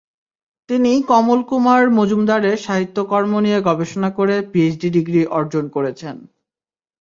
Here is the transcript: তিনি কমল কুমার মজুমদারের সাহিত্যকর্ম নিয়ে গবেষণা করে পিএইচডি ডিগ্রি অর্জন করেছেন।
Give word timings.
তিনি 0.69 0.91
কমল 1.07 1.39
কুমার 1.49 1.83
মজুমদারের 1.97 2.57
সাহিত্যকর্ম 2.57 3.33
নিয়ে 3.39 3.59
গবেষণা 3.61 4.09
করে 4.11 4.35
পিএইচডি 4.51 4.89
ডিগ্রি 4.95 5.21
অর্জন 5.37 5.65
করেছেন। 5.69 6.15